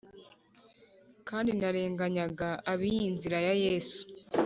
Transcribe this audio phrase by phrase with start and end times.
[1.27, 3.99] Kandi narenganyaga ab iyi Nzira ya Yesu